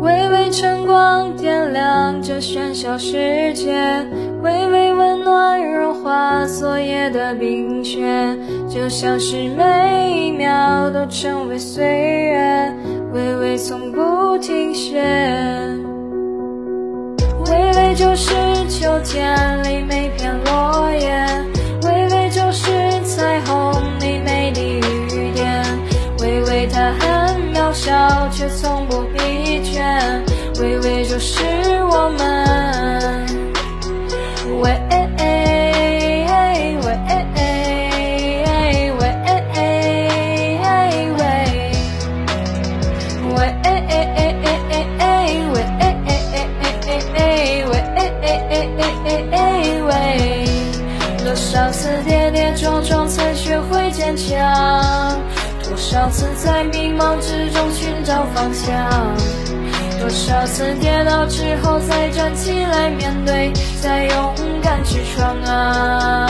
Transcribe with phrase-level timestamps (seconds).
[0.00, 3.70] 微微晨光点亮这喧嚣世界，
[4.42, 8.00] 微微温暖融化昨夜的冰雪，
[8.66, 12.74] 就像是每一秒都成为岁月，
[13.12, 15.02] 微微从不停歇。
[17.44, 18.34] 微微就是
[18.70, 21.26] 秋天里每片落叶，
[21.82, 22.70] 微微就是
[23.04, 25.62] 彩虹里每滴雨点，
[26.20, 27.92] 微微它很渺小，
[28.30, 28.79] 却从。
[31.20, 31.44] 是
[31.84, 33.26] 我们，
[34.62, 34.70] 微微
[35.18, 35.28] 微
[38.96, 39.04] 微
[49.82, 49.94] 微，
[51.22, 55.20] 多少次跌跌撞撞才学会坚强，
[55.62, 59.49] 多少次在迷茫之中寻找方向。
[60.00, 66.26] 多少次跌倒之后再站起来面对，再勇敢去闯啊！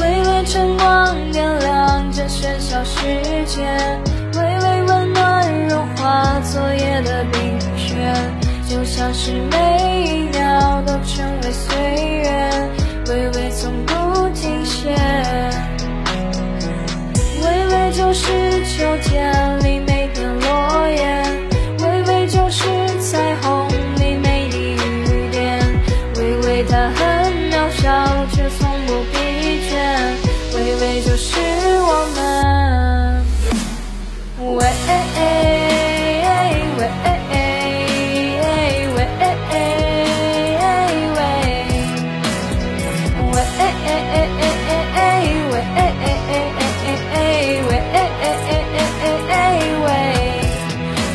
[0.00, 3.00] 微微晨光点亮这喧嚣世
[3.46, 3.66] 界，
[4.38, 7.96] 微微温暖融化昨夜的冰雪，
[8.68, 9.81] 就像是每
[11.04, 11.76] 成为岁
[12.22, 12.30] 月，
[13.08, 14.94] 微微从不停歇。
[17.44, 18.30] 微微就是
[18.66, 19.31] 秋天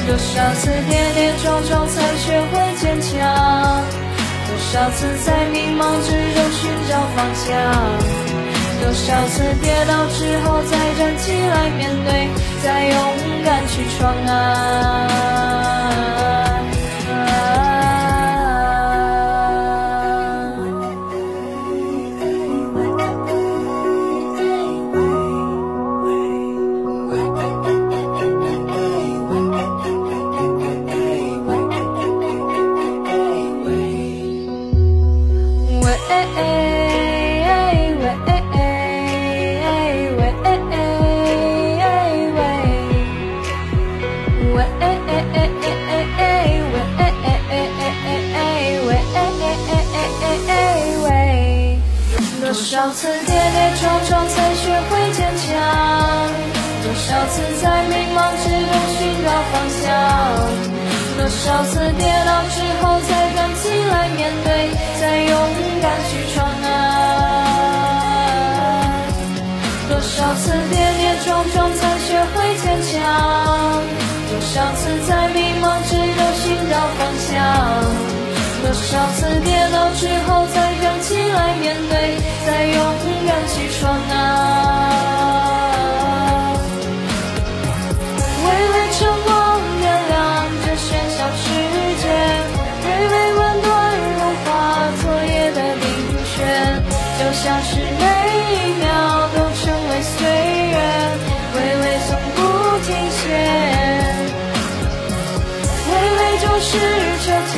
[0.08, 3.84] 多少次跌跌撞撞才学会坚强？
[4.48, 7.46] 多少次在迷茫之中寻找方向？
[8.82, 12.30] 多少次跌倒之后再站起来面对，
[12.64, 12.98] 再勇
[13.44, 14.38] 敢去闯啊！
[52.48, 55.52] 多少次跌跌撞撞才学会坚强？
[56.82, 59.84] 多少次在迷茫之中寻找方向？
[61.18, 62.32] 多少次跌倒
[66.10, 66.66] 去闯啊！
[69.90, 72.96] 多少次跌跌撞撞才学会坚强？
[74.30, 77.34] 多少次在迷茫之中寻找方向？
[78.64, 82.78] 多少次跌倒之后再站起来面对，再勇
[83.28, 84.87] 敢去闯啊！
[97.28, 98.88] 就像是每一秒
[99.36, 100.76] 都成为岁月，
[101.56, 102.40] 微微从不
[102.86, 103.20] 停歇。
[105.92, 106.72] 微微就是
[107.20, 107.58] 秋天